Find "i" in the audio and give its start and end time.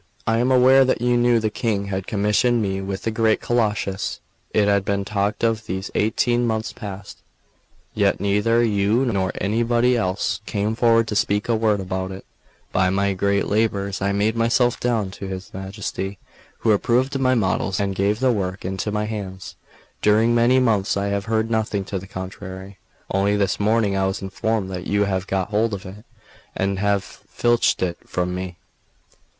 0.25-0.39, 14.01-14.11, 20.97-21.09, 23.95-24.07